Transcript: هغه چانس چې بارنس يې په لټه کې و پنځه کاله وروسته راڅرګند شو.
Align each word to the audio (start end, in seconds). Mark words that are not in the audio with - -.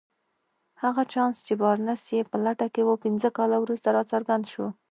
هغه 0.83 1.03
چانس 1.13 1.37
چې 1.47 1.53
بارنس 1.61 2.03
يې 2.15 2.21
په 2.31 2.37
لټه 2.45 2.67
کې 2.73 2.81
و 2.85 3.01
پنځه 3.03 3.29
کاله 3.37 3.57
وروسته 3.59 3.87
راڅرګند 3.97 4.45
شو. 4.53 4.65